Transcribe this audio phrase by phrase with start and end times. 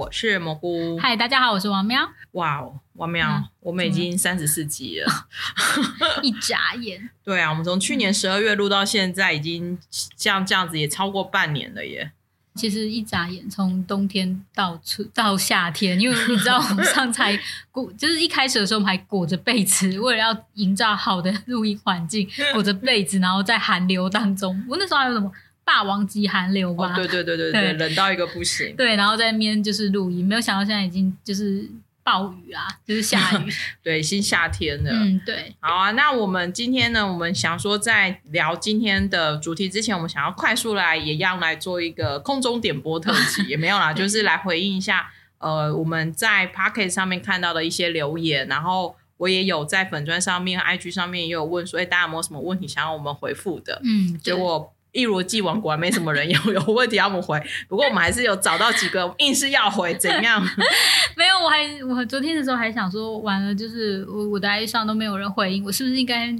[0.00, 0.98] 我是蘑菇。
[0.98, 2.00] 嗨，大家好，我是王喵。
[2.32, 5.26] 哇哦，王喵，嗯、我们已经三十四集了，
[6.24, 7.10] 一眨眼。
[7.22, 12.12] 对啊，我们从去年十二月录到现在，已经像这样子也超过半年了耶。
[12.54, 17.38] 其实一眨眼，从冬天到春到夏天，因为你知道我们上才
[17.70, 25.30] 裹， 就是一开始的时候我们还裹着被子，为了要营造好的录音环境，裹着被子，然后在寒流当中，我那时候还有什么
[25.70, 26.92] 霸王级寒流吧？
[26.92, 28.74] 哦、对对对对对，冷到一个不行。
[28.74, 31.70] 对，然后在那边就是录音，没有想到现在已经就是。
[32.02, 33.52] 暴雨啊，就是下雨。
[33.84, 34.90] 对，新夏天了。
[34.90, 35.54] 嗯，对。
[35.60, 53.80] 好啊，那我们今天呢，我们想说在聊今天的主题之前，我们想要快速来，也要来做一个空中点播特辑， 也没有啦，就是来回应一下，呃，我们在 Podcast 上面看到的一些留言，然后我也有在粉砖上面、IG 上面也有问说，哎，大家有没有什么问题想要我们回复的？
[53.84, 54.72] 嗯，结果。
[54.92, 57.40] 一如既往，果然没什么人有 有问题要我们回。
[57.68, 60.42] 不过我们还是有找到几个，硬是要回，怎样？
[61.16, 66.34] 没有，我还我昨天的时候还想说，完了，就是我我的 I 上都没有人回应，我是不是应该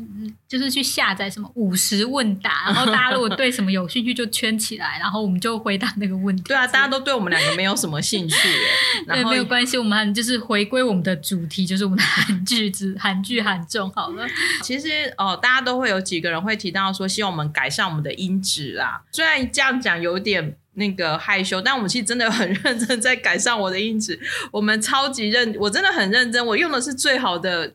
[0.51, 6.43] 就是去下载什么五十问答，然后大家如果对什么有兴趣就圈起来，然后我们就回答那个问题。
[6.43, 8.69] 对啊，大家都对我们两个没有什么兴趣耶。
[9.07, 14.27] 对，没有关系，我们就是回归我们的主题，就是我们的韩剧之韩剧韩综好了。
[14.61, 18.41] 其实哦，大家都会有几个人会提到说，希望我们改善我们的音。
[18.41, 24.19] 质啦，虽然这样讲有点那个害羞，但我们其实真的很认真在改善我的音质。
[24.51, 27.73] 我们超级认，我真的很认真，我用的是最好的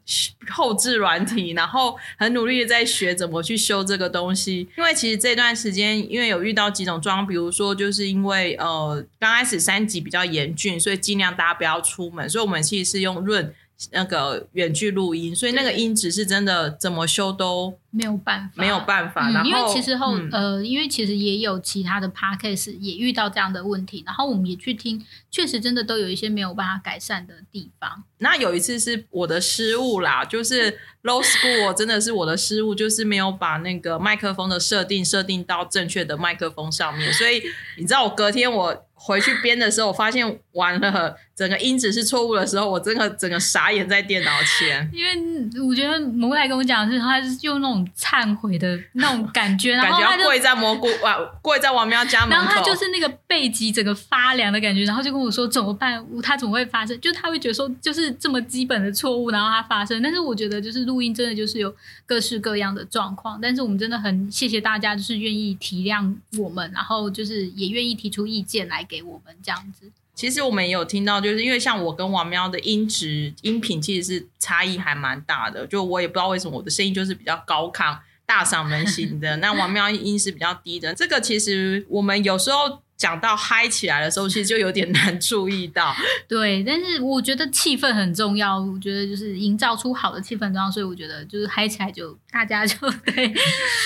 [0.50, 4.68] 后置软体，然后很努力的在学怎么去修这个东西。
[4.76, 13.54] 因为其实这段时间，因为有遇到几种状况，比如说就是因为呃刚开始三级比较严峻，所以尽量大家不要出门，所以我们其实是用润。
[13.92, 19.30] 那个远距录音，所以那个音质是真的怎么修都没有办法，没有办法。
[19.30, 28.04] 嗯、然后因为其实后、嗯、呃，因为其实也有其他的 podcast 也遇到这样的问题，然后我们也去听，确实真的都有一些没有办法改善的地方。
[28.18, 30.72] 那有一次是我的失误啦，就是
[31.04, 37.42] low school 真的是我的失误，就是没有把那个麦克风的设定设定到正确的麦克风上面，所以
[37.78, 38.85] 你知道我隔天我。
[39.06, 44.90] 回去编的时候，我发现完了，整个音质是错误的时候，我真的整个傻眼在电脑前。
[44.92, 56.04] 因为我觉得蘑菇来跟我讲的是，他是用那种忏悔的那种感觉， 然后他感觉要跪在蘑菇啊，跪在王喵家门口，然后他就是那个背脊整个发凉的感觉，然后就跟我说怎么办？
[56.24, 57.00] 他怎么会发生？
[57.00, 60.02] 就他会觉得说，就是这么基本的错误，然后他发生。
[60.02, 61.72] 但是我觉得，就是录音真的就是有
[62.08, 68.95] 各式各样的状况，但是我们真的很谢谢大家，就是愿意体谅我们，然后就是也愿意提出意见来给。
[68.96, 75.68] 给我们这样子，其实我们也有听到，就是因为像我跟王喵的音质、音频其实是差异还蛮大的。
[75.68, 80.94] 就我也不知道为什么我的声音就是比较高亢、大嗓门型的， 那王喵音是比较低的。
[80.96, 82.85] 这个其实我们有时候。
[82.98, 85.94] 讲到嗨起来的时候，其实就有点难注意到。
[86.28, 88.60] 对，但是我觉得气氛很重要。
[88.60, 92.76] 我觉得就是营造出好的气氛重要，所以我觉得就是嗨起来就大家就
[93.06, 93.34] 对，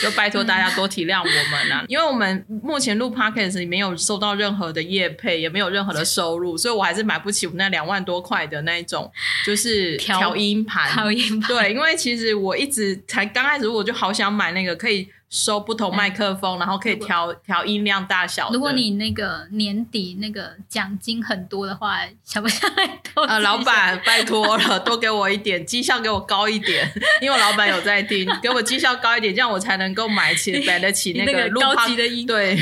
[0.03, 1.83] 就拜托大家多体谅我们啊！
[1.87, 9.11] 因为我们目前录 Podcast 里没有收到任何的业配，也没有任何的收入， 所以我还是买不起我们那两万多块的那一种，
[9.45, 10.91] 就是调音盘。
[10.91, 11.47] 调音盘。
[11.47, 15.09] 对，因为其实我一直才刚开始，我就好想买那个可以。
[15.29, 18.49] 收不同麦克风，然后可以调调音量大小。
[18.51, 23.21] 如果你那个年底那个奖金很多的话，想不想来投？
[23.21, 26.91] 呃，老板拜托了，多给我一点 绩效，给我高一点，
[27.21, 32.25] 因为我老板有在听， 给我绩效高一点，这样我才能够买起买得起那个录高级的音。
[32.25, 32.57] 对，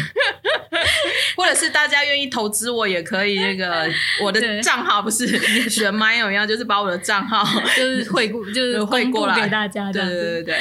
[1.38, 3.90] 或者是大家愿意投资我也可以，那个
[4.22, 5.26] 我的账号不是
[5.70, 7.46] 选麦友一样，就是把我的账号
[7.78, 9.90] 就是汇过，就是汇过来给大家。
[9.90, 10.56] 对对对对，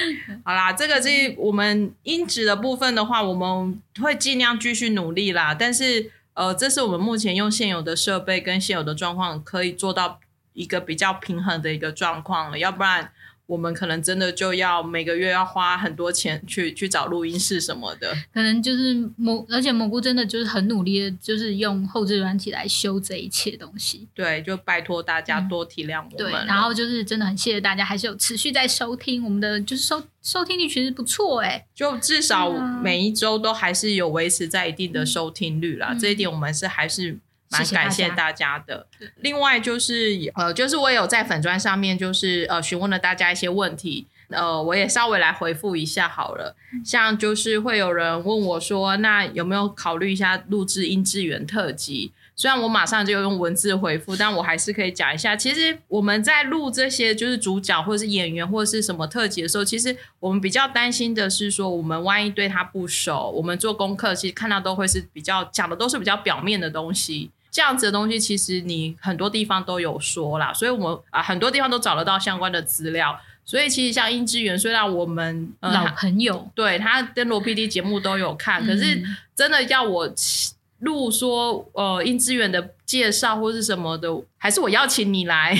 [0.44, 1.92] 好啦，这个是我们。
[2.06, 5.52] 音质的部分的话，我们会尽量继续努力啦。
[5.52, 10.20] 但是，呃，这是我们目前用现有的设备跟现有的状况，可以做到
[10.52, 12.58] 一个比较平衡的一个状况了。
[12.58, 13.12] 要不然。
[13.46, 24.08] 我们可能真的就要每个月要花很多钱去去找录音室什么的，可能就是蘑，而且蘑菇真的就是很努力的，就是用后置软体来修这一切东西。
[24.14, 26.12] 对，就拜托大家多体谅我们。
[26.16, 26.18] 嗯。
[26.18, 32.50] 对，然后就是真的很谢谢大家，还是有持续在收听我们的，就是收收听率其实不错哎，就至少
[32.82, 35.88] 每一周都还是有维持在一定的收听率啦。
[35.92, 37.18] 嗯、这一点我们是还是。
[37.64, 38.86] 蛮感谢大家的。
[38.98, 39.12] 谢谢家。
[39.20, 46.54] 另外就是呃，就是我也有在粉砖上面，就是呃询问了大家一些问题，呃，我也稍微来回复一下好了。
[46.84, 52.12] 像就是会有人问我说，那有没有考虑一下录制音质源特辑？
[52.38, 55.34] 虽然我马上就用文字回复，但我还是可以讲一下。
[55.34, 67.30] 其实我们在录这些就是主角或者是演员或者是什么特辑的时候，其实我们比较担心的是说，我们万一对他不熟，我们做功课其实看到都会是比较讲的都是比较表面的东西。
[67.56, 73.18] 这样子的东西，其实你很多地方都有说啦，所以我们啊很多地方都找得到相关的资料。
[73.46, 79.02] 所以其实像音之源，虽然我们、呃、老朋友对他跟罗 PD 节目都有看，嗯、可是
[79.34, 80.06] 真的要我。
[80.80, 85.56] 录说呃，莺之源的介绍或是什么的，还是我邀请你来，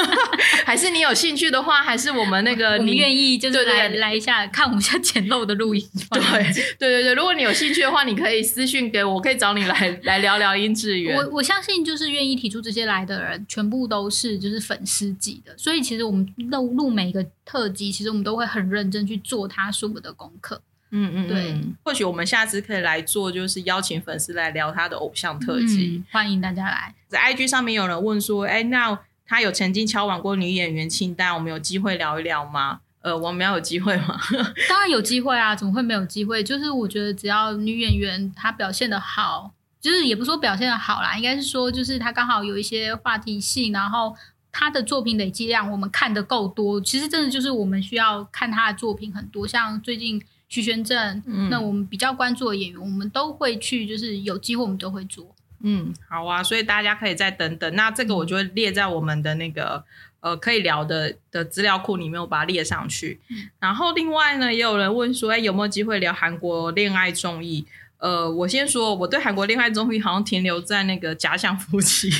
[0.66, 5.82] 还是你有兴趣的话，还是我们那个 你愿意就是来来一下看我们家简陋的录音。
[6.10, 11.16] 对对对对，如果你有兴趣的话，你可以私信给我，我可以找你来 来聊聊莺之源。
[11.16, 20.60] 我我相信就是愿意提出这些来的人，全部都是就是粉丝级的，所以其实我们录录每一个特辑，其实我们都会很认真去做他书的功课。
[20.92, 25.96] 嗯嗯，对，或许我们下次可以来做，就是邀请粉丝来聊他的偶像特辑。
[25.98, 26.94] 嗯，欢迎大家来。
[27.08, 32.80] 在 IG 上面有人问说，哎，那他有曾经敲碗过女演员清单，我们有机会聊一聊吗？
[33.02, 34.18] 呃，我们要有机会吗？
[34.68, 36.42] 当然有机会啊，怎么会没有机会？
[36.42, 44.14] 就是我觉得只要女演员她表现的好，就是也不说表现的好啦，应该是说就是她刚好有一些话题性，然后
[44.50, 50.20] 她的作品累积量我们看的够多，其实真的就是我们需要看她的作品很多，像最近。
[50.50, 55.34] 徐玄正，嗯，那我们比较关注的演员，我们都会去，就是有机会我们都会做。
[55.62, 57.74] 嗯，好啊，所以大家可以再等等。
[57.74, 59.84] 那这个我就会列在我们的那个
[60.20, 63.20] 呃可以聊的的资料库里面，我把它列上去。
[63.28, 67.64] 嗯，然后另外呢，也有人问说，哎，有没有机会聊韩国恋爱综艺？
[68.00, 72.10] 呃，我先说，我对韩国恋爱综艺好像停留在那个假想夫妻。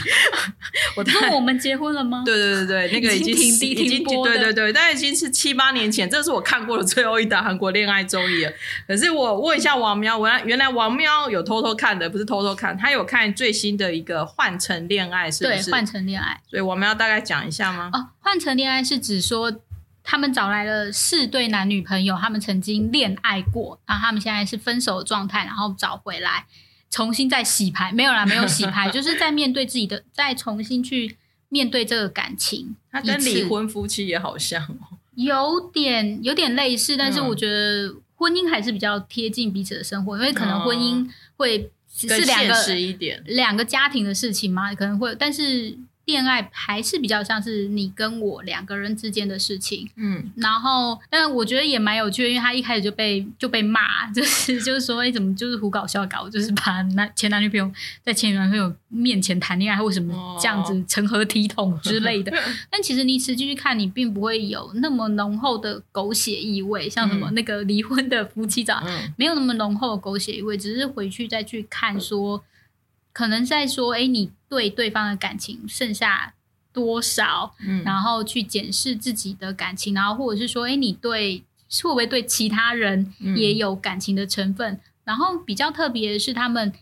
[0.95, 2.23] 我那我们结婚了吗？
[2.25, 8.53] 对对对对，那个已经已经，已经对对对，但已经是七八年前，这是我看过的最后一档韩国恋爱综艺了。
[8.87, 15.65] 可是我问一下王喵，我原来王喵有偷偷看的，不是偷偷看，他有看最新的一个《换乘恋爱》，是不是？
[15.65, 16.39] 对，《换乘恋爱》。
[16.51, 17.89] 所以我们要大概讲一下吗？
[17.95, 19.51] 哦，《换乘恋爱》是指说。
[20.11, 26.47] 他们找来了四对男女朋友，他们曾经恋爱过，然后他们现在是分手的状态，然后找回来，
[26.91, 31.17] 重新再洗牌，没有啦，没有洗牌， 就是在面对自己的，再重新去
[31.49, 32.75] 面对这个感情。
[32.91, 42.55] 他跟离婚夫妻也好像哦，有点有点类似，但是我觉得婚姻还是比较贴近彼此的生活，因为可能婚姻会是两个
[43.27, 45.79] 两个家庭的事情嘛，可能会，但是。
[46.11, 57.71] 恋爱还是比较像是你跟我两个人之间的事情，嗯，然后，但我觉得也蛮有趣的，因为他一开始就被就被骂，就是就是说，哎，怎么就是胡搞笑搞，就是把男前男女朋友
[58.05, 62.31] 在前男朋友面前谈恋爱，为什么这样子成何体统之类的。
[62.37, 62.41] 哦、
[62.71, 72.43] 但其实你实际去看，你并不会有那么浓厚的狗血意味，像什么那个离婚的夫妻照，嗯、没有那么浓厚的狗血意味，只是回去再去看说。
[73.13, 76.35] 可能在说，哎，你对对方的感情剩下
[76.73, 77.55] 多少？
[77.61, 81.43] 嗯，然后去检视自己的感情，然后或者是说，哎，你对
[81.83, 84.75] 会不会对其他人也有感情的成分？
[84.75, 86.73] 嗯，然后比较特别的是，他们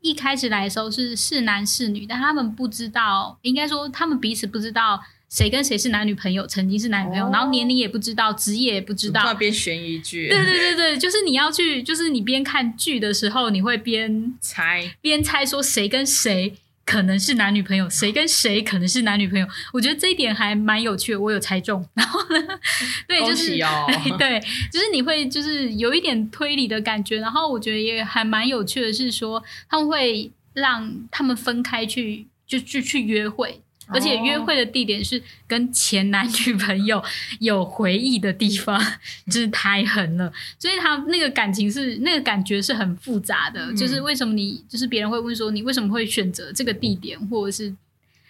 [0.00, 5.02] 一开始来的时候是是男是女，但他们不知道，应该说他们彼此不知道。
[5.34, 6.46] 谁跟谁是男女朋友？
[6.46, 9.34] 曾经是男女朋友，哦、然后年龄也不知道，职业也不知道。
[9.34, 10.28] 边悬疑剧。
[10.28, 16.54] 对对对对，就是你要去，就是你边看剧的时候，你会边猜，边猜说谁跟谁
[16.86, 19.44] 可能是男女朋友，谁跟谁可能是男女朋友。
[19.72, 21.84] 我觉得这一点还蛮有趣的，我有猜中。
[21.94, 22.60] 然后呢，
[23.08, 23.86] 对，就是哦，
[24.16, 24.38] 对，
[24.70, 27.18] 就是你会就是有一点推理的感觉。
[27.18, 33.60] 然后我觉得也还蛮有趣的是说，他们会让他们分开去，就去去约会。
[33.88, 37.02] 而且约会的地点是跟前男女朋友
[37.40, 38.80] 有回忆的地方，
[39.26, 40.32] 就是太狠了。
[40.58, 43.72] 所以他那个感情是那个感觉是很复杂的。
[43.72, 47.74] 嗯、就是为什么你就是别人会问说你为什么会选择这个地点，或者是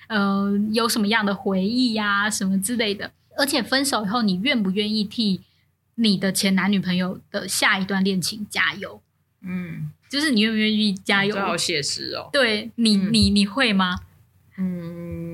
[0.08, 3.12] 呃有什么样的回忆呀、啊、什么之类的。
[3.36, 5.40] 而且分手以后，你愿不愿意替
[5.96, 9.00] 你的前男女朋友的下一段恋情加油？
[9.42, 11.34] 嗯，就是你愿不愿意加油？
[11.36, 12.30] 好写实哦。
[12.32, 14.00] 对你，嗯、你你会吗？
[14.56, 15.33] 嗯，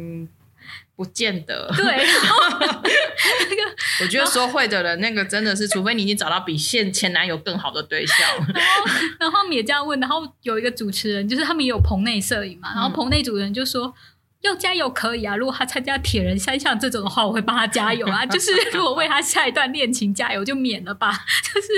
[1.01, 1.73] 不见得。
[1.75, 8.19] 对，那个，我觉得说会的人，那个真的是，除非你已经找到比现前男友更好的对象。
[8.53, 8.85] 然后，
[9.21, 9.99] 然后他们也这样问。
[9.99, 12.75] 然后有一个主持人，就是他们也有棚内摄影嘛。
[12.75, 13.95] 然后棚内主持人就说
[14.45, 18.27] ：“要加油可以啊，如果他参加铁人三项这种的话，我会帮他加油啊。
[18.27, 21.13] 就是如果为他下一段恋情加油，就免了吧。
[21.55, 21.69] 就是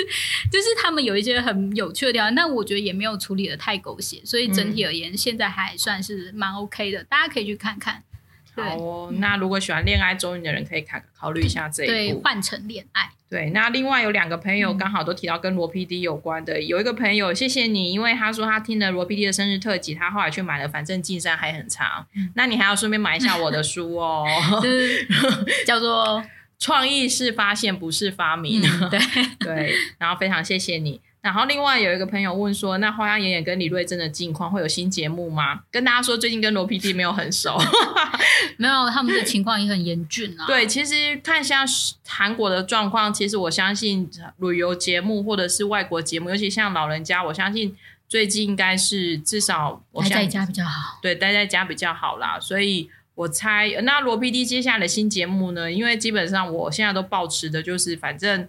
[0.51, 8.03] 就是他们有一些很有趣的地方，但我觉得也没有处理的太狗血，所以整体而言，现在还算是蛮 OK 的，大家可以去看看。”
[8.55, 11.93] 好哦，嗯、那如果喜欢恋爱综艺的人，可以考考虑一下这一部。
[11.93, 13.11] 对，换成恋爱。
[13.31, 22.07] 对，那另外有两个朋友刚好都提到跟罗 PD 有关的，嗯、有一个朋友谢谢你，因为他说他听了罗 PD 的生日特辑，他后来去买了，反正进山还很长。
[22.15, 24.27] 嗯、那你还要顺便买一下我的书哦，
[25.67, 26.21] 叫 做
[26.63, 28.63] 《创意是发现，不是发明》。
[28.87, 29.01] 嗯、对
[29.41, 31.01] 对，然后非常谢谢你。
[31.23, 35.61] 然后另外有一个朋友问说，那花样演演跟李瑞珍的近况会有新节目吗？
[35.71, 37.57] 跟大家说，最近跟罗 PD 没有很熟，
[38.59, 40.45] 没有，他们的情况也很严峻啊。
[40.49, 41.65] 对，其实看一下
[42.09, 47.77] 韩国的状况，其实我相信旅游节目或者是外国节目，尤其像老人家，我相信
[48.09, 50.99] 最近应该是至少我待在家比较好。
[51.01, 52.41] 对，待在家比较好啦。
[52.41, 55.71] 所以我猜，那罗 PD 接下来的新节目呢？
[55.71, 58.49] 因为基本上我现在都保持的就是，反正。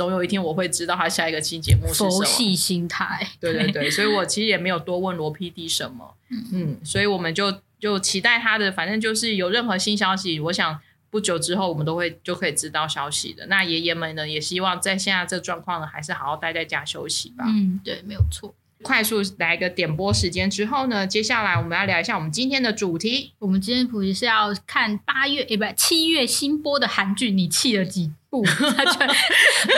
[0.00, 2.10] 总有一天我会知道他下一个期节目是什么。
[2.10, 10.80] 佛系心态，对对对，所以我其实也没有多问罗 PD 什么，嗯，嗯，所以我们就就期待他的，反正就是有任何新消息，我想
[11.10, 13.44] 不久之后我们都会就可以知道消息的。
[13.48, 17.44] 那爷爷们呢，也希望在现在这状况呢，还是好好待在家休息吧。
[17.46, 18.54] 嗯，对，没有错。
[18.82, 23.34] 快速来个点播时间之后呢，接下来我们要聊一下我们今天的主题。
[23.38, 28.42] 我们今天主题是要看八月，诶，不，七月新播的韩剧，你弃了几部？
[28.46, 29.08] 他居然，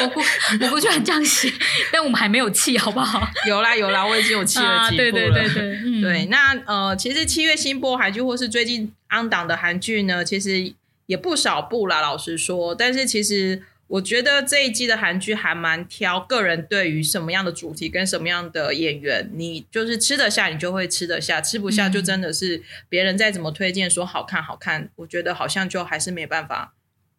[0.02, 0.20] 我不，
[0.64, 1.50] 我不居然这样写，
[1.90, 3.26] 但我们还没有气，好不好？
[3.48, 5.08] 有啦有啦，我已经有气了几部了。
[5.08, 6.26] 啊、对对对对，嗯、 对。
[6.26, 10.72] 那呃，其实七月新播韩剧或是最近 on 档的韩剧呢，其实
[11.06, 12.00] 也不少部啦。
[12.00, 13.62] 老实说，但是其实。
[13.88, 26.72] 我觉得这一季的韩剧还蛮挑，个人对于什么样的主题跟什么样的演员，你就是吃得下，你就会吃得下；吃不下，就真的是别人再怎么推荐说好看好看，我觉得好像就还是没办法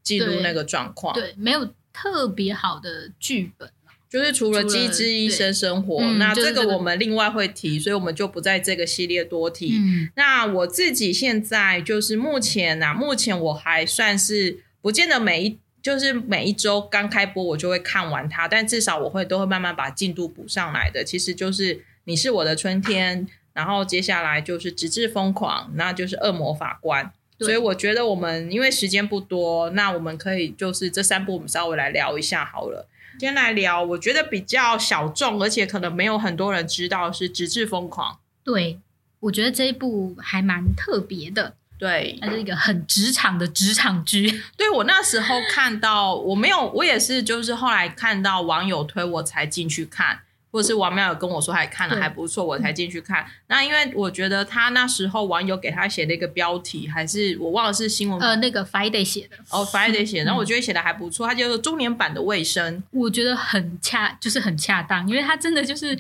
[0.04, 1.14] 记录那个状况。
[1.16, 3.70] 对，没有特别好的剧本，
[4.10, 9.78] 就是除了《机智医生生活》，那这个我们另外会提，所以我们就不在这个系列多提。
[9.78, 15.60] 嗯、那我自己现在就是目前啊，目前我还算是不见得每一。
[15.84, 21.04] 就是每一周刚开播，我就会看完它，但至少我会都会慢慢把进度补上来的。
[21.04, 27.12] 其实就是你是我的春天，然后接下来就是直至疯狂，那就是恶魔法官。
[27.38, 32.88] 对所以我觉得我们因为时间不多，那我们可以就是这三部我们稍微来聊一下好了。
[33.20, 38.18] 先来聊，我觉得比较小众，而且可能没有很多人知道是直至疯狂。
[38.44, 38.80] 对，
[39.20, 41.54] 我觉得这一部还蛮特别的。
[41.78, 44.42] 对，它是一个很职场的职场剧。
[44.58, 50.22] 对，我那时候看到，我没有，我也是，就是后来看到网友推，我才进去看，
[50.54, 53.26] 或者是王妙有跟我说还看了还不错，我才进去看。
[53.48, 65.98] 那因为我觉得他那时候网友给他写了一个标题，还是我忘了是新闻呃那个 Friday 写的哦 Friday 写的，然后我觉得写的还不错，他就是中年版的卫生，我觉得很恰，就是很恰当，因为他真的就是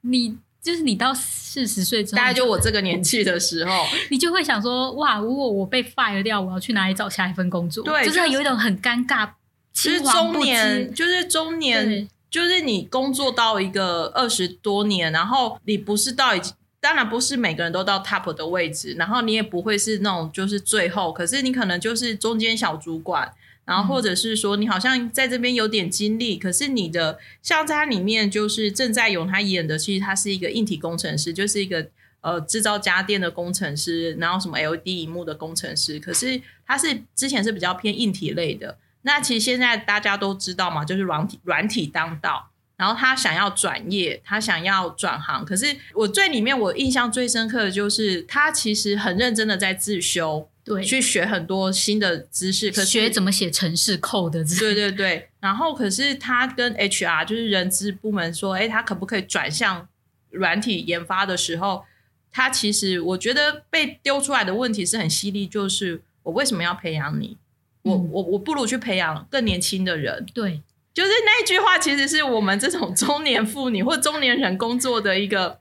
[0.00, 0.36] 你。
[0.64, 7.84] 就是你到四十岁之后，大概就我这个年纪的时候， 你就会想说：哇，如果我被 fire 掉，我要去哪里找下一份工作？
[7.84, 9.28] 对，就是有一种很尴尬。
[9.74, 23.32] 其实中年就是中年，对就是你工作到一个二十多年，然后你不是到已经，当然不是每个人都到 top 的位置，然后你也不会是那种就是最后，可是你可能就是中间小主管。
[23.64, 31.86] 然后或者是说，你好像在这边有点经历，可是你的像在它里面就是郑在勇他演的，其实他是一个硬体工程师，就是一个
[32.20, 36.00] 呃制造家电的工程师，然后什么 LED 萤幕的工程师。
[36.00, 38.76] 可是他是之前是比较偏硬体类的，
[39.06, 42.50] 那其实现在大家都知道嘛，就是软体软体当道。
[42.76, 50.48] 然后他想要转业，他想要转行，可是我最里面我印象最深刻的就是他其实很认真的在自修。
[50.64, 54.44] 对，去学很多新的知识，可是学怎么写城市 code 的。
[54.58, 59.86] 对对对，然后可是他跟 HR 就是人资部门说，哎，他可不可以转向
[60.30, 61.84] 软体研发的时候，
[62.32, 67.36] 他其实我觉得被丢出来的问题是很犀利，就是我为什么要培养你？
[67.84, 70.26] 嗯、我我我不如去培养更年轻的人。
[70.34, 70.60] 对，
[70.92, 75.60] 就是那一句话，其实是我们这种中年妇女或中年人工作的一个。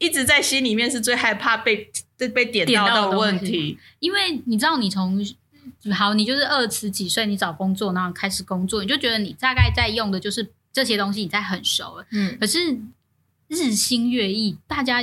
[0.00, 5.20] 一直在心里面是最害怕被被点到的问题，因为你知道，你从
[5.92, 12.06] 好，你就是二十几岁，你找工作，然后开始工作，你就觉得你大概在用的就是这些东西，你在很熟了。
[12.12, 12.78] 嗯，可是
[13.48, 15.02] 日新月异，大家。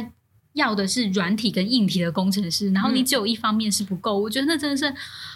[0.55, 4.91] 要的是软体跟硬体的工程师，然后你只有一方面是不够，嗯、我觉得那真的是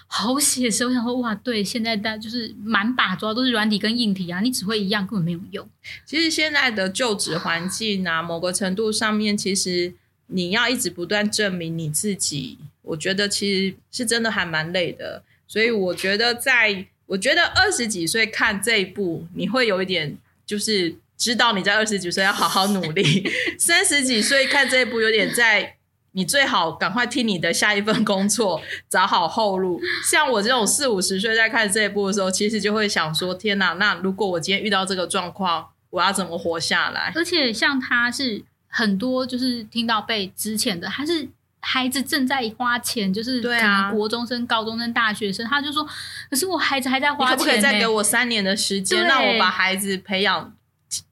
[0.08, 0.86] 好写实。
[0.86, 5.70] 我想说，哇，对，现在大家就是满把抓都是软体跟硬体啊，你只会一样根本没有用。
[6.06, 9.94] 其实现在的就职环境啊，某个程度上面，其实
[10.28, 15.22] 你要一直不断证明你自己，我觉得其实是真的还蛮累的。
[15.48, 20.96] 所以我觉得在，在我觉得二十几岁看这一部，你会有一点就是。
[21.20, 25.76] 知道你在二十几岁要好好努力， 三十几岁看这一部有点在，
[26.14, 29.82] 你最好赶快替你的下一份工作 找好后路。
[30.10, 37.12] 像我这种四五十岁在看这一部的时候，其实就会想说：天哪，那如果我今天遇到这个状况，我要怎么活下来？
[37.14, 41.28] 而且像他是很多就是听到被之前的，他是
[41.60, 45.86] 孩子正在花钱，就是可能国中生、高中生、大学生，他就说：
[46.30, 50.54] 可是我孩子还在花钱，可不可以再给我三年的时间，让我把孩子培养？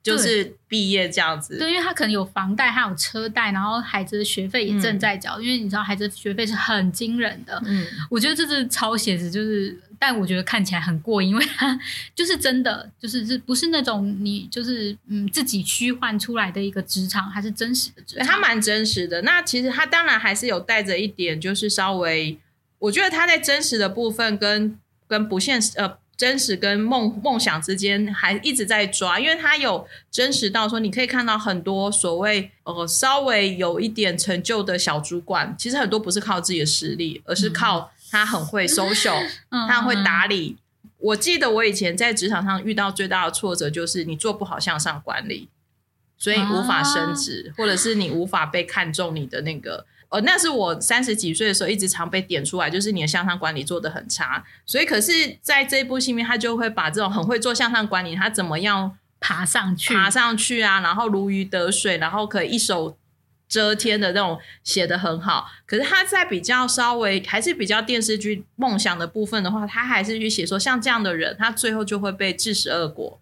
[0.01, 1.57] 就是毕业这样子。
[1.57, 5.39] 对，因为他可能有房贷，还有车贷，然后孩子的学费也正在缴。
[5.39, 7.61] 嗯、因为你知道，孩子的学费是很惊人的。
[7.65, 11.79] 嗯，我觉得这是超写实，就是，但我觉得看起来很过瘾，因为他
[12.15, 18.25] 就是真的，就是是不是那种你就是嗯自己虚幻出来的一个职场，还是真实的职场？
[18.25, 19.21] 他蛮真实的。
[19.21, 22.37] 那其实他当然还是有带着一点，就是稍微，
[22.79, 25.97] 我觉得他在真实的部分跟跟不现实呃。
[26.17, 40.57] 真实跟梦梦想之间还一直在抓，因为他有真实到说，你可以看到很多所谓呃稍微有一点成就的小主管，其实很多不是靠自己的实力，而是靠他很会 social，嗯，他很会 打理。
[40.97, 45.47] 我记得我以前在职场上遇到最大的挫折就是你做不好向上管理，
[46.17, 49.85] 所以无法升职，或者是你无法被看中你的那个。
[50.09, 54.41] 呃，那是我三十几岁的时候，一直常被点出来，就是你的向上管理做的很差。
[54.65, 62.97] 所以，可是在这一部戏里面，他就会把这种很会做向上管理，他怎么样爬上去，爬上去啊，然后如鱼得水，然后可以一手
[63.49, 65.47] 遮天的那种写的很好。
[65.65, 73.19] 可是他在比较稍微还是比较电视剧梦想的部分的话，他还是去写说，像这样的人，他最后就会被致使恶果，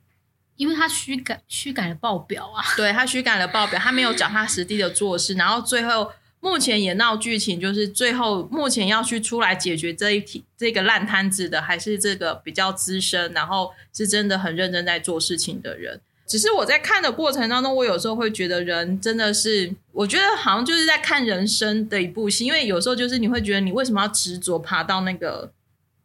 [0.56, 2.64] 因为他虚改虚改了报表啊。
[2.78, 6.12] 对，他虚改了报表，他没有脚踏实地的做事，然后最后。
[6.46, 16.00] 目前也闹剧情就是最后目前要去出来解决这一题这个烂摊子的，还是这个比较资深，然后是真的很认真在做事情的人。
[16.28, 25.52] 只是我在看的过程当中，我有时候会觉得人真的是，我觉得好像就是在看人生的一部戏，因为有时候就是你会觉得你为什么要执着爬到那个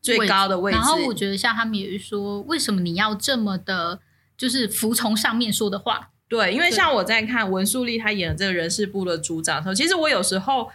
[0.00, 0.78] 最高的位置？
[0.78, 4.00] 然后我觉得像他们也是说，为什么你要这么的，
[4.38, 6.08] 就是服从上面说的话？
[6.30, 10.70] 对，因为像我在看文素丽她演的这个人事部的组长的时候，其实我有时候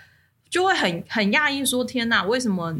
[0.50, 2.77] 就会很很讶异，说天哪，为什么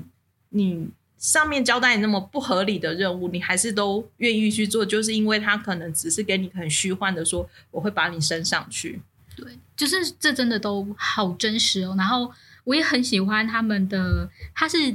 [0.50, 4.86] 你上面交代你那么不合理的任务，你还是都愿意去做？
[4.86, 9.02] 就是因为他可能只是给你很虚幻的说，我会把你升上去。
[9.38, 11.96] 对，就是这真的都好真实哦。
[11.98, 12.30] 然后
[12.66, 14.94] 我也很喜欢他们的，他是。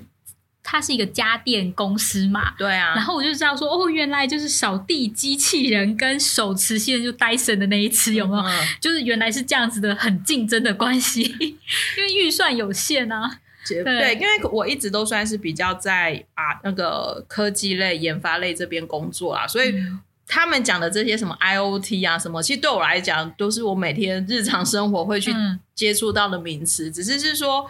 [0.62, 8.42] 它是一个家电公司嘛，对啊，然后我就知道说，哦，原来就是扫地机器人跟手持线就戴森的那一次有没有？
[8.42, 13.40] 嗯、就是原来是这样子的，很竞争的关系， 因为预算有限啊。
[13.66, 19.74] 对，对，因为我一直都算是比较在啊那个科技类研发类这边工作啊，所以
[20.26, 25.32] 他们讲的这些什么 IoT 啊什么，其实对我来讲都是我每天日常生活会去
[25.74, 27.66] 接触到的名词，嗯、只是是说。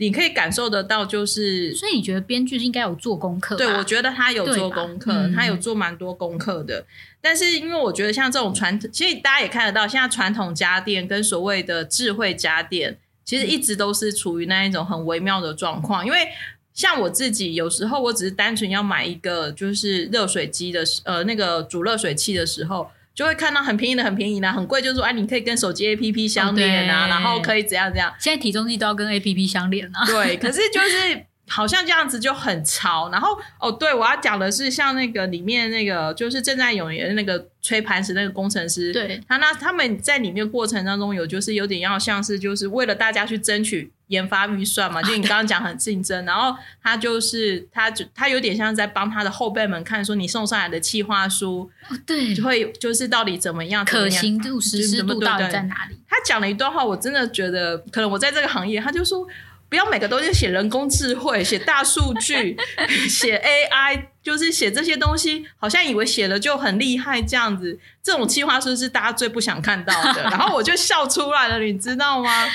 [0.00, 3.56] 你可以感受得到，就是所以你觉得编剧应该有做功课？
[3.56, 6.84] 对，我觉得他有做功课，嗯、他有做蛮多功课的。
[7.20, 16.06] 但是因为我觉得像这种传统，其实大家也看得到，现在传统家电跟所谓的智慧家电，其实一直都是处于那一种很微妙的状况。
[16.06, 16.28] 因为
[16.72, 22.88] 像我自己，有时候我只是单纯要买一个就是热水机的，呃，那个煮热水器的时候。
[23.18, 28.14] 就会看到很便宜的，很便宜的，很贵，就是说，哎、啊，你可以跟手机 APP 相连啊，哦、然后可以怎样怎样。
[28.16, 30.06] 现在体重计都要跟 APP 相连啊。
[30.06, 33.10] 对，可是就是好像这样子就很潮。
[33.10, 43.92] 然后哦，对，我要讲的是像那个里面那个就是正在永年那个吹盘石那个工程师，对，他那他们在里面过程当中有就是有点要像是就是为了大家去争取。
[44.08, 51.70] 研发预算嘛，就你刚刚讲很竞争， 然后他就是他就他有点像在帮他的后辈们看，说你送上来的企划书，
[52.06, 55.98] 对，就会就是到底怎么样，可行度、实施度到底在哪里？
[56.08, 59.28] 他讲了一段话，我真的觉得可能我在这个行业，他就说
[59.68, 62.56] 不要每个都是写人工智慧、写大数据、
[63.08, 67.78] 写 AI，就是写这些东西，好像以为写了就很厉害这样子。
[68.02, 72.48] 这种计划书是大家最不想看到的， 然后我就笑出来了，你知道吗？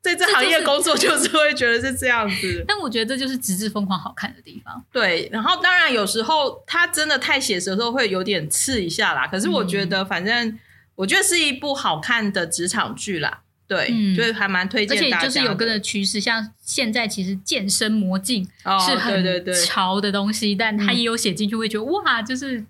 [0.00, 4.84] 在这行业工作就是会觉得是这样子，但我觉得这就是极致疯狂好看的地方。
[4.92, 9.26] 对，然后当然有时候他真的太写实的时候会有点刺一下啦。
[9.26, 10.58] 可是我觉得，反正
[10.94, 13.40] 我觉得是一部好看的职场剧啦。
[13.66, 14.96] 对，嗯、就是还蛮推荐。
[14.96, 18.44] 而且就是有跟着趋势，像现在其实健身魔镜
[18.86, 22.64] 是很潮的东西，哦、对对对，但他也有写进去，会觉得哇，就是。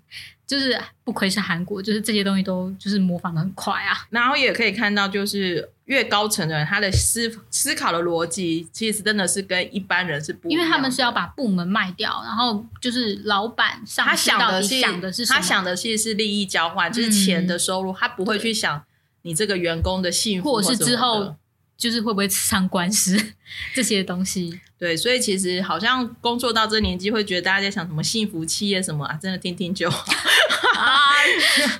[0.47, 4.05] 就是不愧是韩国，就是这些东西都就是模仿的很快啊。
[4.11, 10.61] 然后也可以看到，就是越高层的人，他的思思考的逻辑，其实真的是跟一般人是不一样。
[10.61, 18.83] 因为他们是要把部门卖掉，然后就是老板上他想的是想的是他想的其实是利益交换，就是钱的收入，嗯、他不会去想
[19.25, 21.35] 你这个员工的幸福或，者是之后
[21.75, 23.17] 就是会不会吃上官司
[23.73, 24.59] 这些东西。
[24.77, 30.05] 对，所以其实好像工作到这年纪，会觉得大家在想什么幸福企业什么啊，真的听听就好。
[30.77, 30.99] 啊，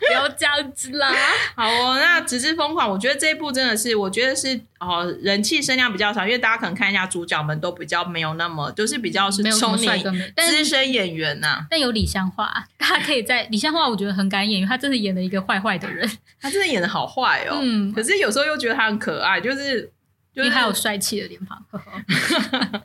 [0.07, 1.13] 不要这样子啦。
[1.55, 9.91] 好哦，那《只是疯狂》，我觉得这一部真的是，我觉得是哦，人气声量比较少，因为大家可能看一下主角们都比较没有那么，就是比较是聪明
[10.37, 11.67] 资深演员呐、啊。
[11.69, 16.09] 但有李香化，他可以在李香化，我觉得很敢演，因为他真的演了一个坏坏的人，
[16.41, 17.59] 他真的演的好坏哦。
[17.61, 19.91] 嗯，可是有时候又觉得他很可爱，就是。
[20.35, 21.63] 因为他有帅气的脸庞。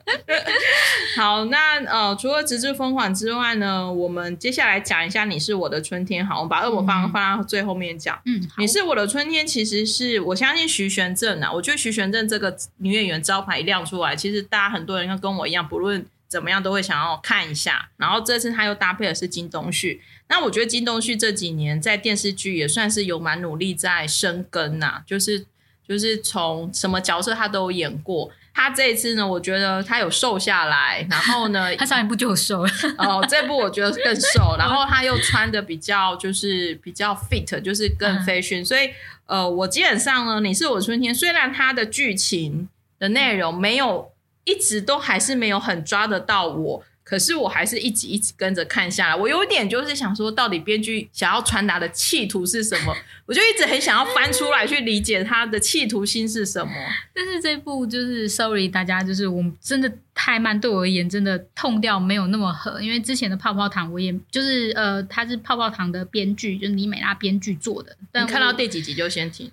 [1.17, 6.23] 好，那呃，除了《直至疯狂》之外呢，我们接下来讲一下《你是我的春天》。
[6.27, 8.17] 好，我们把恶魔放、嗯、放到最后面讲。
[8.25, 17.89] 嗯，《你是我的春天》其实是我相信徐玄正啊，我觉得徐玄正这个女演员招牌一亮出来，其实大家很多人跟我一样，不论怎么样都会想要看一下。
[17.97, 25.45] 然后这次他又搭配的是金东旭，那我觉得金东旭这几年在电视剧也算是有蛮努力在生根呐、啊，就是。
[25.87, 38.89] 就是从什么角色他都有演过，他这一次呢，我觉得他有瘦下来，然后呢， 他上一部就有瘦了，哦，这部我觉得更瘦，然后他又穿的比较就是比较 fit，就是更 fashion，、嗯、所以
[39.25, 44.11] 呃，我基本上呢，你是我春天，虽然他的剧情的内容没有
[44.43, 46.83] 一直都还是没有很抓得到我。
[47.11, 52.95] 可是我还是一集一集跟着看下来，我有点就是想说，到底编剧想要传达的企图是什么？
[53.27, 56.71] 我就一直很想要翻出来去理解他的企图心是什么。
[57.13, 67.93] 但是这部就是，sorry，大家就是我真的太慢，对我而言真的痛掉没有那么狠，因为之前的泡泡糖我也就是呃，他是泡泡糖的编剧，就是李美拉编剧做的。
[68.09, 69.51] 但你看到第几集就先停。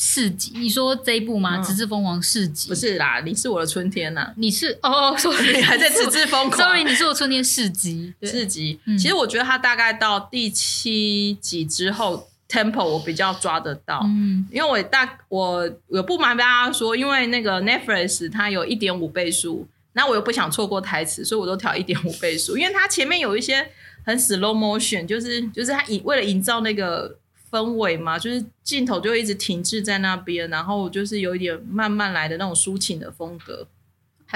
[0.00, 1.56] 四集，你说这一部吗？
[1.58, 2.68] 嗯《直至疯狂》四集？
[2.68, 4.32] 不是啦，你是我的春天呐、啊。
[4.36, 8.78] 你是哦， 说你还在《直至疯狂》？Sorry，你是我春天四集， 四集。
[8.96, 14.02] 其实我觉得它大概到第七集之后、嗯、，tempo 我比较抓得到。
[14.04, 22.56] 嗯，因为我大我我不瞒大家说，因为那个 Netflix 它有一点五倍速，那我又不想错过台词，所以我都调一点五倍速。
[22.56, 23.68] 因为它前面有一些
[24.04, 27.18] 很 slow motion，就是就是它以为了营造那个。
[27.50, 33.66] 氛围嘛，就是镜头就一直停滞在那边，然后就是有一点慢慢来的那种抒情的风格。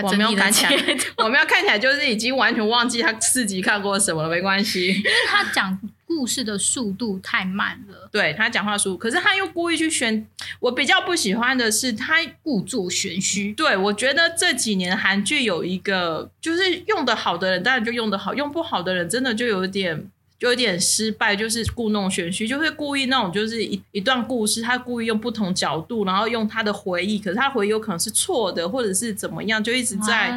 [0.03, 0.73] 我没有看起来，
[1.19, 4.89] 我没有看起来就是已经完全忘记他四集看过什么了，没关系。
[4.97, 10.27] 因为他讲故事的速度太慢了，对他讲话速度，可是他又故意去选。
[10.61, 13.53] 我比较不喜欢的是他故作玄虚。
[13.53, 20.11] 对，我觉得这几年韩剧有一个，就是用的好的人当然就用的好，用不好的人真的就有点。
[20.43, 30.37] 就有点失败，就是故弄玄虚，就会故意那种，就是一一段故事，他故意用不同角度，然后用他的回忆，可是他回忆有可能是错的，或者是怎么样，就一直在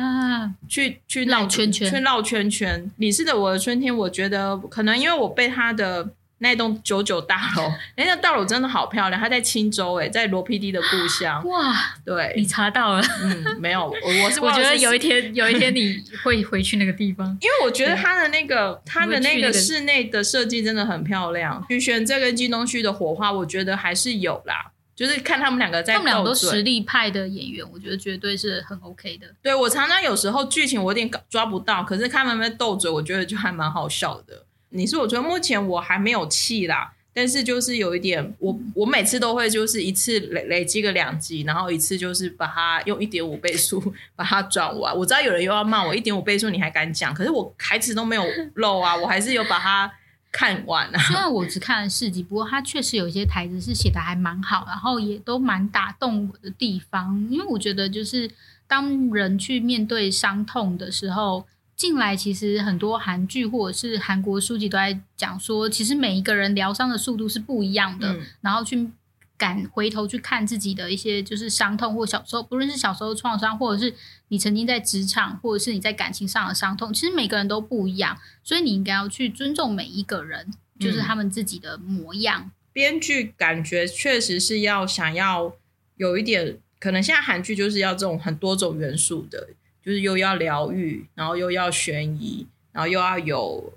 [0.67, 2.91] 去去绕圈圈，去绕圈圈。
[2.97, 6.07] 李是的，我的春天，我觉得可能因为我被他的。
[6.39, 11.45] 那栋九九大楼， 那栋大楼真的好漂亮，它在青州诶，在罗 PD 的故乡。
[11.47, 13.01] 哇，对，你查到了？
[13.23, 21.65] 嗯，没有，我我是 我觉得有一天 有一天你会回去那个地方，因为我觉得它的那个它的那个室内的设计真的很漂亮。
[21.69, 29.27] 徐玄这跟金东旭的火花，我觉得还是有啦，就是看他们两个在，他们两个都实力派的演员，我觉得绝对是很 OK 的。
[29.41, 34.43] 对，我常常有时候剧情我有点抓不到，可是看他们在斗嘴，我觉得就还蛮好笑的。
[34.75, 43.81] 你是我觉得目前我还没有气啦，但是就是有一点，我我每次都会就是一次累累积个两集，然后一次就是把它用一点五倍速
[44.15, 44.95] 把它转完。
[44.95, 48.23] 我知道有人又要骂我一点五倍速你还敢讲，可是我台词都没有
[48.55, 49.89] 漏啊，我还是有把它
[50.31, 50.99] 看完啊。
[51.07, 58.29] 虽然我只看了四集，不过它确实有一些台词是写的还蛮好，然后也都蛮打动我的地方，因为我觉得就是
[58.67, 61.45] 当人去面对伤痛的时候。
[61.75, 68.89] 近来其实很多韩剧或者是韩国书籍都在讲说，其实每一个人疗伤的速度是不一样的，嗯、然后去
[69.37, 73.93] 敢回头去看自己的一些就是伤痛或小时候，不论是小时候创伤，或者是
[74.29, 82.43] 你曾经在职场，或者是你在感情上的伤痛，其实每个人都不一样，所以你应该要去尊重每一个人，就是他们自己的模样。
[82.45, 85.53] 嗯、编剧感觉确实是要想要
[85.97, 89.49] 有一点，可能现在韩剧就是要这种很多种元素的。
[89.85, 93.71] 就是又要疗愈，然后又要悬疑，然后又要有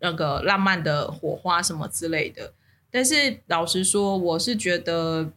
[0.00, 2.52] 那个浪漫的火花什么之类的。
[2.90, 5.32] 但是老实说，我是觉得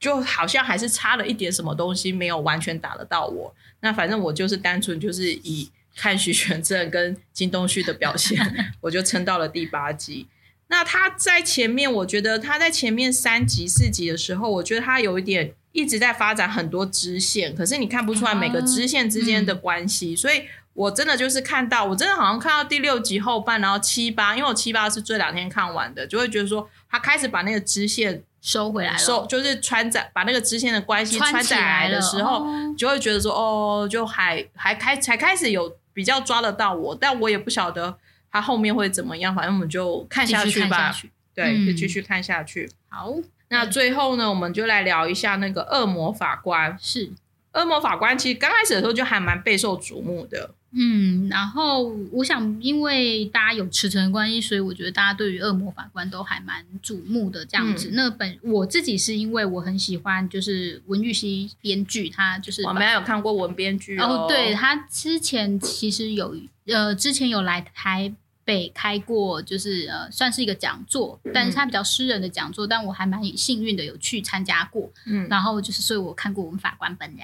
[0.00, 3.54] 就好像还是差了一点什么东西，没有完全打得到我。
[3.80, 8.40] 那反正我就是单纯就是以看徐玄振跟金东旭的表现，
[8.80, 10.26] 我就撑到了第八集。
[10.68, 15.54] 那他在前面，我觉得他在前面三集四集的时候，我觉得他有一点。
[15.74, 32.46] 一直在发展很多支线，可是你看不出来每个支线之间的关系，啊嗯、所以我真的就是看到，我真的好像看到第六集后半，然后七八，因为我七八是这两天看完的，就会觉得说他开始把那个支线收回来了，收就是穿在把那个支线的关系穿起来的时候，
[32.78, 37.98] 就会觉得说哦，就还还开才开始有比较抓得到我，但我也不晓得。
[38.30, 39.32] 他后面会怎么样？
[39.32, 40.90] 反正我们就看下去吧。
[40.90, 42.68] 去对，嗯、就继续看下去。
[42.88, 43.14] 好，
[43.48, 46.76] 那最后呢，我们就来聊一下那个恶魔法官。
[46.80, 47.10] 是
[47.52, 50.50] 恶魔法官，其实刚开始的时候就还蛮备受瞩目的。
[50.76, 57.90] 嗯，然后我想，因为大家有驰骋的关系，所以我觉得大家对于恶魔法官都还蛮瞩目的这样子。
[57.90, 64.24] 嗯、那本我自己是因为我很喜欢，就是文玉熙编剧，他就是我没有看过文编剧哦。
[64.24, 66.34] 哦，对，他之前其实有
[66.66, 68.12] 呃，之前有来台
[68.44, 74.90] 北开过，就是呃，算是一个讲座，但是他比较私人的讲座，嗯、但我还蛮幸运的有去参加过。
[75.06, 77.18] 嗯，然后就是，所以我看过我们法官本人。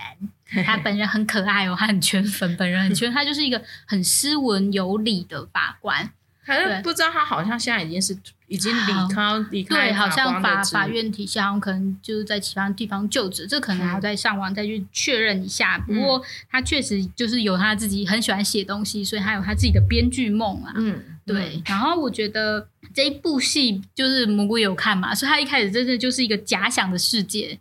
[0.66, 6.10] 他本人很可爱哦，他很圈粉，本人很圈，他就是一个很斯文有礼的法官。
[6.58, 8.16] 可是不知道他好像现在已经是
[8.48, 15.78] 已经离开离开对，好像法法院体系好像可能就是在其他地方就职，这可能还要再上网再去确认一下。
[15.78, 20.72] 不过他确实就是有他自己很喜欢写东西，所以他有他自己的编剧梦啊。
[20.76, 21.62] 嗯，对。
[21.66, 27.58] 然后我觉得这一部戏就是蘑菇也有看嘛，所以他一开始真的就是一个假想的世界。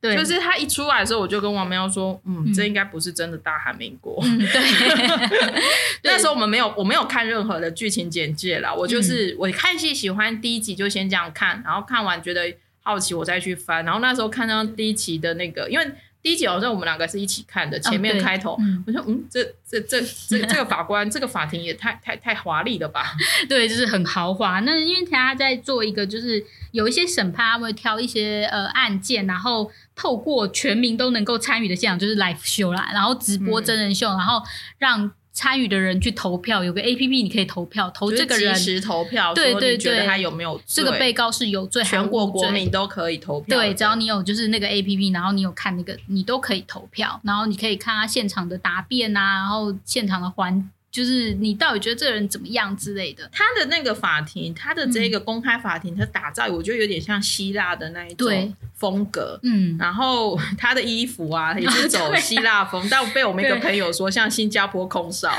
[0.00, 4.18] 对，就是他一出来的时候，我就跟王喵说：“嗯，嗯这应该不是真的大韩民国。
[4.24, 5.60] 嗯”对，
[6.04, 8.72] 那时候我们没有，我没有看任何的剧情简介啦。
[8.72, 13.84] 我就是、嗯、我看戏喜欢第一集就先这样看，然后看完觉得好奇，我再去翻。
[13.84, 15.90] 然后那时候看到第一集的那个，因为。
[16.22, 23.12] 第一集好像我们两个是一起看的，前面开头，哦嗯、我说嗯，这这这这这个法官这个法庭也太太太华丽了吧？
[23.48, 24.60] 对，就是很豪华。
[24.60, 34.42] 那因为他在做一个，就是有一些审判，他会挑一些呃案件，然后透过全民都能够参与的现场，就是 live show 啦，然后直播真人秀，嗯、然后
[34.78, 35.12] 让。
[35.40, 43.56] 参与的人去投票，有个 A P P 你可以投票，投这个人投票，对对对，觉得他有没有这个被告是有罪，全国国民都可以投票。
[43.56, 50.70] 对，只要你有就是那个 A P P，然后你有看那个，你都可以投票，然后你可以看他现场的答辩啊，然后现场的环。
[50.92, 53.30] 就是你到底觉得这个人怎么样之类的？
[53.32, 59.38] 他的那个法庭，他的这个公开法庭，他打造，我觉得有点像希腊的那一种风格。
[59.44, 65.30] 嗯，然后他的衣服啊 也是走希腊风，但我被我们一个朋友说像新加坡空少，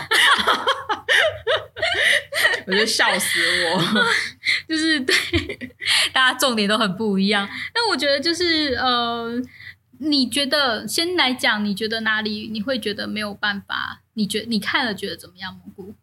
[2.68, 3.84] 我就笑死我。
[4.70, 5.14] 就是对，
[6.14, 7.50] 大家重点都很不一样。
[7.74, 9.42] 但我觉得就是呃。
[10.04, 14.02] 你觉得先来讲，你觉得哪里你会觉得没有办法？
[14.16, 15.54] 你觉你看了觉得怎么样？
[15.54, 15.94] 蘑菇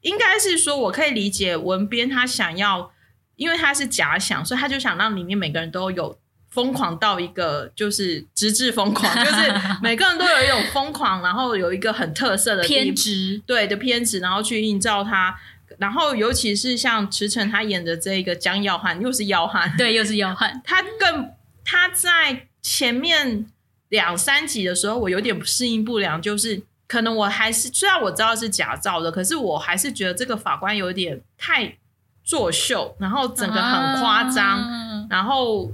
[0.00, 2.92] 应该是说，我可以理解文编他想要，
[3.36, 6.18] 因为他是假想，所以他就想让里面每个人都有
[6.50, 15.36] 疯狂到一个就是直至疯狂， 就是每个人都有一种疯狂，然后有一个很特色的偏执，对的偏执，然后去映照他。
[15.78, 21.30] 然后尤其是像池骋他演的这个江耀汉，又是耀汉，对，又是耀汉， 他更
[21.64, 22.46] 他在。
[22.62, 23.46] 前面
[23.88, 31.74] 两三集的时候，我有点适应不良，就是可能我还是虽然我知道是假造的，可是我还是觉得这个法官有点太
[32.22, 35.72] 作秀，然后整个很夸张，啊、然后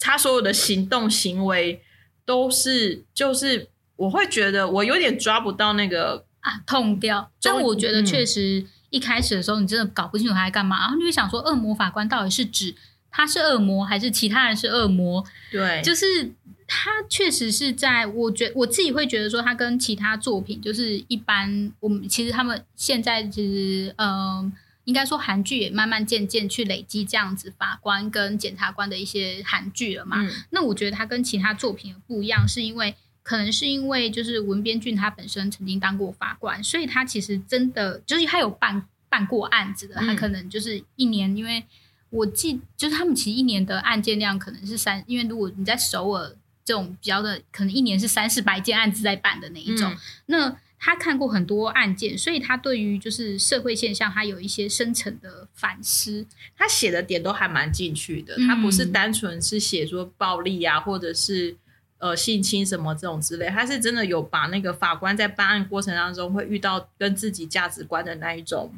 [0.00, 1.80] 他所有的行动行为
[2.24, 12.74] 都是就是我会觉得我有点抓不到那个啊痛掉，但我觉得确实一开始的时候你真的搞不清楚他在干嘛，然后你会想说恶魔法官到底是指。
[13.12, 15.24] 他是恶魔还是其他人是恶魔？
[15.50, 16.32] 对，就是
[16.68, 24.52] 他确实是在，我觉我自己会觉得说，他跟其他作品就是一般，我们其实他们现在其实，嗯、呃，
[24.90, 30.20] 应该说韩剧也慢慢渐渐去累积这样子法官跟检察官的一些韩剧了嘛。
[30.20, 41.64] 嗯、那我觉得它跟其他作品不一样，是因为可能是因为就是文编俊他本身曾经当过法官，所以他其实真的就是他有办办过案子的，他可能就是一年因为。
[42.12, 49.88] 我记就是他们其实一年的案件量可能是三，因为如果你在首尔这种比较的，可能一年是三四百件案子在办的那一种。
[49.92, 56.26] 嗯、那他看过很多案件，所以他对于就是社会现象，他有一些深层的反思。
[56.56, 61.54] 他写的点都还蛮进去的，他不是单纯是写说暴力啊，或者是
[61.98, 68.72] 呃性侵什么这种之类，他是真的有把那个法官在办案过程当中会遇到跟自己价值观的那一种。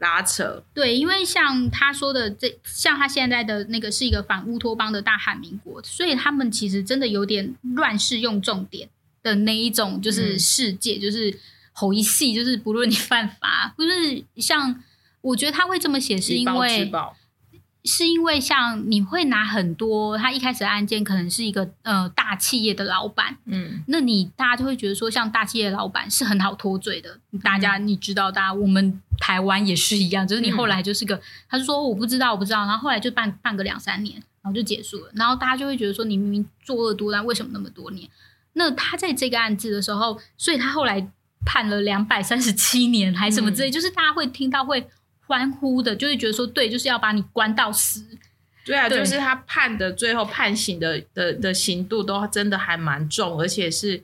[0.00, 8.88] 拉扯对，因为像他说的这，像他现在的那个是一个反乌托邦的大汉民国，所以他们其实真的有点乱世用重点
[9.28, 11.38] 的那一种，就是世界，嗯、就是
[11.72, 14.82] 吼一戏，就是不论你犯法，不是像
[15.20, 16.90] 我觉得他会这么写，是因为。
[17.84, 27.18] 是因为像你会拿很多，他一开始的案件可能是一个呃大企业的老板，嗯，那你大家就会觉得说，像大企业的老板是很好脱罪的。
[27.42, 38.06] 大家你知道，大家我们台湾也是一样，就是你后来就是个，他就说我不知道，我不知道，然后后来就办办个两三年，然后就结束了，然后大家就会觉得说，你明明作恶多端，为什么那么多年？
[38.58, 41.08] 那他在这个案子的时候，所以他后来
[41.46, 44.86] 判了两百三十七年还什么之类，就是大家会听到会。
[45.30, 48.02] 欢呼的，就会觉得说对，就是要把你关到死。
[48.64, 54.02] 对啊，对就是他判的最后判刑的的的刑度都真的还蛮重，而且是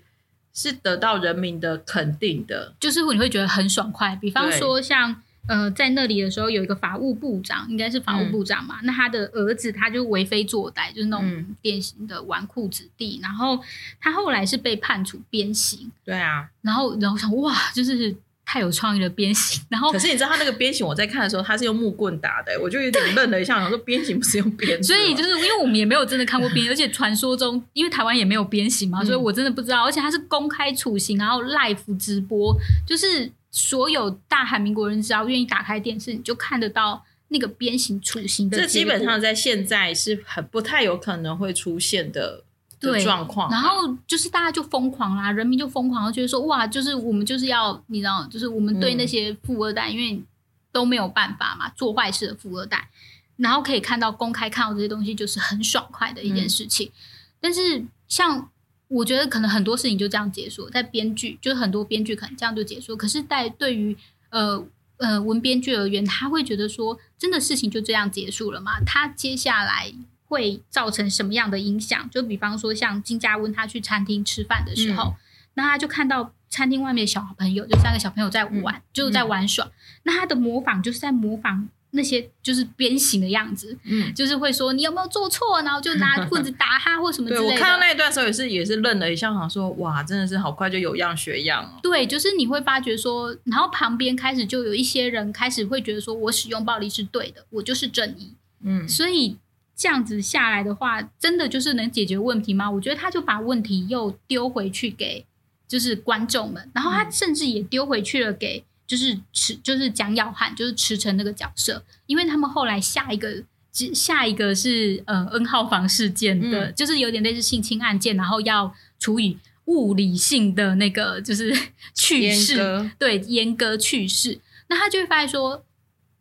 [0.52, 4.14] 是得到人民的肯定的，就是你会觉得很爽快。
[4.16, 13.58] 比方说像呃在那里的时候，有一个法务部长，应该是法务部长嘛，嗯、那他的儿子他就为非作歹，就是那种典型的纨绔子弟，嗯、然后
[14.00, 15.90] 他后来是被判处鞭刑。
[16.04, 18.16] 对啊，然后然后想哇，就是。
[18.46, 32.54] 太有创意的鞭刑，然后可是你知道他那个鞭刑，我在看的时候，他是用木棍打的，我就有点愣了一下，想说鞭刑不是用鞭，所以就是因为我们也没有真的看过鞭，而且传说中因为台湾也没有鞭刑嘛，所以我真的不知道，而且他是公开处刑，然后 live 直播，
[32.86, 38.58] 就是所有大韩民国人只要愿意打开电视，你就看得到那个鞭刑处刑的。
[38.58, 42.42] 这基本上在现在是很不太有可能会出现的。
[42.80, 50.22] 对状况，然后就是大家就疯狂啦，人民就疯狂，就觉得说哇，就是我们就是要你知道，就是我们对那些富二代，嗯、因为
[50.70, 52.90] 都没有办法嘛，做坏事的富二代，
[53.36, 56.88] 然后可以看到公开看到这些东西，就是很爽快的一件事情。
[56.88, 56.92] 嗯、
[57.40, 58.50] 但是像
[58.94, 63.96] 我觉得可能很多事情就这样结束，在编剧就是很多编剧可能这样就结束，可是，在对于
[64.30, 64.64] 呃
[64.98, 68.80] 呃文编剧而言，他会觉得说，真的事情就这样结束了吗？
[68.84, 69.92] 他接下来。
[70.26, 72.10] 会造成什么样的影响？
[72.10, 75.14] 就比方说，像金家温他去餐厅吃饭的时候，嗯、
[75.54, 79.66] 那他就看到餐厅外面的小朋友，就三个小朋友在玩，嗯、就是在玩耍。
[79.66, 79.72] 嗯、
[80.04, 87.46] 那他的模仿就是在模仿那些就是鞭刑的样子，嗯，就是会说你有没有做错，然后就拿棍子打他或什么 之类的。
[87.46, 91.80] 对，我看到那一段时候也是也是愣了一下，想说哇，真的是好快就有样学样哦。
[91.82, 99.36] 对，就是你会发觉说，然后旁边开始就有一些人开始会觉得说，我使用暴力是对的，我就是正义，嗯，所以。
[99.76, 102.70] 这样子下来的话，真的就是能解决问题吗？
[102.70, 105.26] 我觉得他就把问题又丢回去给
[105.66, 108.64] 就是观众们，然后他甚至也丢回去了给
[108.96, 121.52] 就是池就是蒋耀汉就是池诚那个角色，因为他们后来下一个下一个是呃 N 号房事件的，嗯、就是有点类似性侵案件，然后要处以物理性的那个就是
[121.94, 125.64] 去世，哥对阉割去世，那他就会发现说，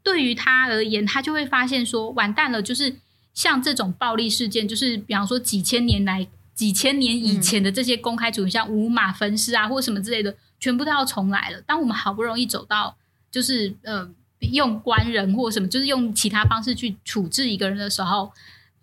[0.02, 2.96] 对于他而言，他就会发现说完蛋了，就是。
[3.36, 6.28] 像这种暴力事件，就是比方说几千年来、
[6.63, 11.60] 几千年以前的这些公开处刑，像五马分尸啊，或什么之类的，全部都要重来了。
[11.63, 12.95] 当我们好不容易走到，
[13.30, 18.32] 就是呃，用官人或什么，就是用其他方式去处置一个人的时候，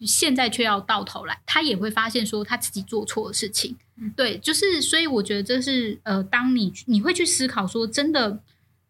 [0.00, 3.74] 现在却要到头来，他也会发现说他自己做错的事情。
[4.14, 8.42] 对，就是所以我觉得这是呃，当你你会去思考说，真的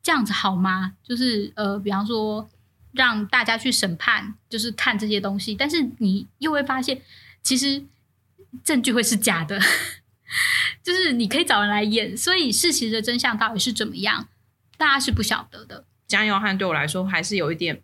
[0.03, 0.95] 这样子好吗？
[1.05, 2.51] 就是呃，比方说。
[2.93, 7.01] 让大家去审判，就是看这些东西，但是你又会发现，
[7.41, 7.85] 其实
[8.65, 9.61] 证据会是假的，
[10.83, 14.29] 就是你可以找人来演，所以事实的真相到底是怎么样，
[14.77, 15.85] 大家是不晓得的。
[16.07, 17.81] 江耀汉对我来说还是有一点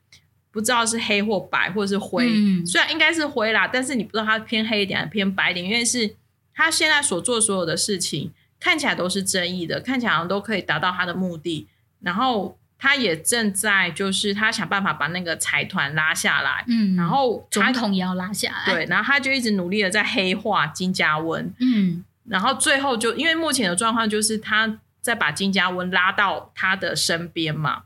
[0.50, 6.14] 不知道是黑或白，或者是灰，嗯、虽然应该是灰啦，但是你不知道他偏黑一点还是偏白一点，因为是
[6.54, 11.66] 他现在所做所有的事情看起来都是正义的，看起来好像都可以达到他的目的，
[12.00, 12.58] 然后。
[12.78, 27.84] 他也正在，就是他想办法把那个财团拉下来，嗯，然后总统也要拉下来，对，然后他就一直努力的在黑化金家温，嗯，然后最后就因为目前的状况就是他在把金家温拉到他的身边嘛，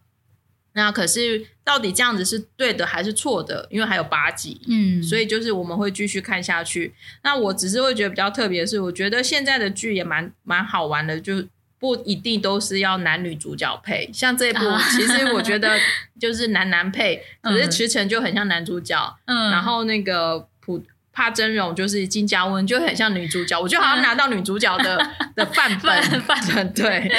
[0.72, 3.68] 那可是到底这样子是对的还是错的？
[3.70, 6.92] 因为还有八集，嗯，所以就是我们会继续看下去。
[7.22, 11.44] 那我只是会觉得比较特别的是，我觉得现在的剧也蛮蛮好玩的，就。
[11.80, 15.76] 不一定都是要男女主角配，像这一部，其实我觉得
[16.20, 24.96] 就是男男配， 可是池诚就很像男主角，嗯，然后那个普帕真容就是金家温就很像女主角，我就好像拿到女主角的
[25.34, 27.10] 的范本，范本 对，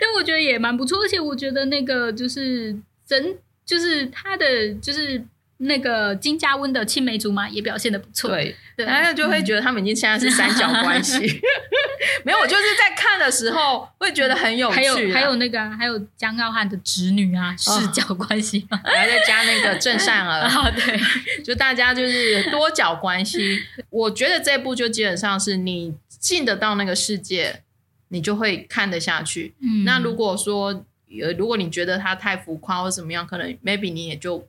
[0.00, 2.76] 但我觉得也蛮不错，而且我觉得那个就是
[3.06, 5.24] 真就是他的就是。
[5.58, 11.40] 那个金家温的青梅竹马也表现的不错，对，对，然后就会觉得他们已经现在是三角关系。
[12.24, 14.74] 没有，我就是在看的时候会觉得很有趣。
[14.74, 21.00] 还有还有那个还有江耀汉的侄女啊，视角关系，然后再加那个郑善儿， 对，
[21.44, 23.62] 就大家就是多角关系。
[23.90, 27.62] 我觉得这部就基本上是你进得到那个世界，
[28.08, 29.54] 你就会看得下去。
[29.60, 30.84] 嗯，那如果说
[31.22, 34.46] 呃，如果你觉得他太浮夸或怎么样，可能 maybe 你也就。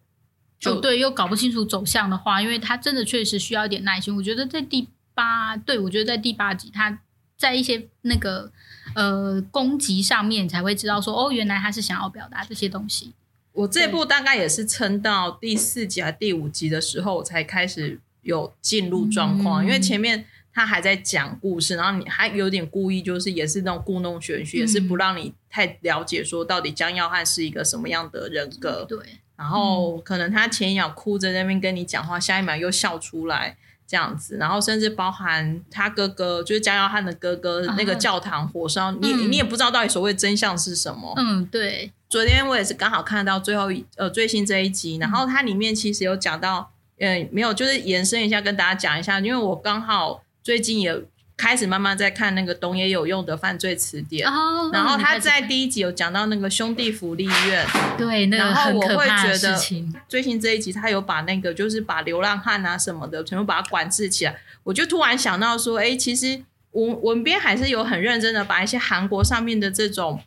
[0.60, 4.16] 就对，又搞不清楚走向的话，因为他真的确实需要一点耐心。
[4.16, 6.99] 我觉得在第八，对，我觉得在第八集，他
[7.38, 8.51] 在一些那个
[8.95, 13.14] 呃攻击上面才会知道说，哦，原来他是想要表达这些东西。
[13.51, 28.86] 我这部大概也是撑到第四集还第五集的时候，我才开始有进入状况，嗯、因为前面他还在讲故事，然后你还有点故意，就是也是那种故弄玄虚，嗯、也是不让你太了解说到底江耀汉是一个什么样的人格。
[28.89, 28.97] 对，
[29.36, 33.55] 然后可能他前一秒哭着在那边跟你讲话，下一秒又笑出来
[33.88, 41.13] 这样子，然后甚至包含他哥哥，就是江耀汉的哥哥，那个教堂火烧，嗯、你你也不知道到底所谓真相是什么。
[41.17, 41.91] 嗯，对。
[42.09, 50.21] 昨天我也是刚好看到最后一呃最新这一集，然后它里面其实有讲到，呃，没有，就是延伸一下跟大家讲一下，因为我刚好。
[50.45, 50.95] 最近也
[51.38, 57.65] 开始慢慢在看那个懂也有用的犯罪词典，oh, 然后他在第一集有讲到那个兄弟福利院，
[57.97, 59.93] 对，那个很可怕的事情。
[60.07, 70.21] 最新这一集他有把那个就是把流浪汉啊什么的全部把它管制起来，我就突然想到说，哎，其实文文编还是有很认真的把一些韩国上面的这种。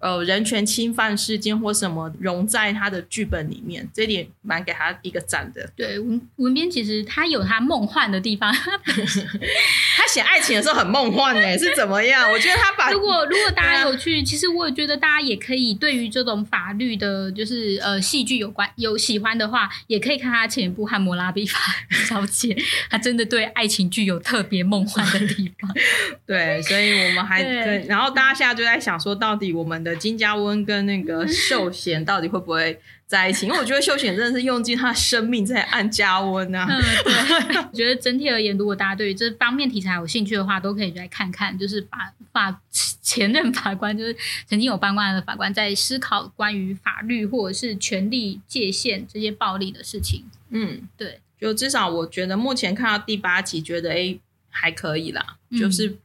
[0.00, 5.68] 呃，人权侵犯事件或什么融在他的剧本里面，这点蛮给他一个赞的。
[5.74, 12.30] 对，文文编其实他有他梦幻的地方， 他写爱情的时候很梦幻哎，是怎么样？
[12.30, 21.58] 我觉得他把如果如果大家有去，其实我也觉得大家也可以对于这种法律的，就是呃戏剧有关有喜欢的话，也可以看他前一部《汉谟拉比法
[22.08, 22.54] 小姐》，
[22.88, 25.68] 他真的对爱情剧有特别梦幻的地方。
[26.24, 29.87] 对，所以我们还可以，然后大家现在就在想说，到底我们的。
[29.96, 33.46] 金家温跟那个秀贤到底会不会在一起？
[33.46, 36.66] 因为我觉得秀贤真的是用尽他的生命在按家温啊。
[36.68, 37.56] 嗯，对。
[37.56, 41.56] 我觉得整体而言，如果大家对于这方面题材有兴趣的话，都可以来看看。
[41.58, 42.60] 就是法法
[43.02, 44.14] 前任法官，就是
[44.46, 50.24] 曾经有办过案的法官，在思考关于法律或者是权力界限这些暴力的事情。
[50.50, 51.20] 嗯，对。
[51.40, 54.18] 就至少我觉得目前看到第八集，觉得哎
[54.50, 55.96] 还可以啦，就是。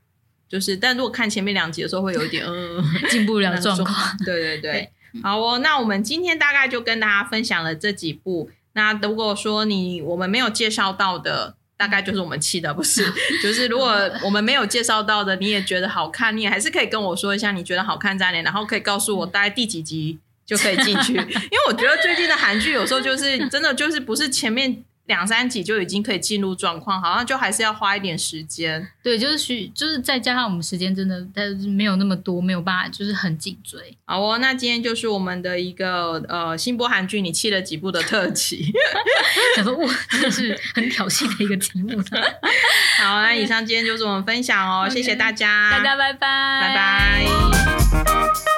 [0.53, 2.79] 嗯就是，但如果看前面两集的时候，会有一点嗯
[3.09, 4.15] 进不了 状况。
[4.23, 4.91] 对对对，
[5.23, 5.57] 好哦。
[5.59, 8.51] 那我们今天大概就跟大家分享了这几部。
[8.73, 13.03] 那如果说你我们没有介绍到的，大概就是我们气的不是。
[13.41, 21.13] 就是如果我们没有介绍到的，你也觉得好看，你也还是可以跟我说一下，你觉得好看在哪里，然后可以告诉我大概第几集就可以进去。
[21.13, 24.83] 因为我觉得最近的韩剧有时候就是真的就是不是前面。
[25.05, 28.87] 两三集就已经可以进入状况，好像就还是要花一点时间。
[29.03, 33.97] 对，就是需，就是再加上我们时间真的，但是没有那么多，没有办法，就是很紧追。
[34.05, 38.71] 好哦，那今天就是我们的一个呃新播韩剧，你气了几部的特辑。
[39.55, 42.01] 想说哇，真的是很挑衅的一个题目。
[42.99, 48.52] 好，那以上今天就是我们分享哦.谢谢大家，大家拜拜，拜拜。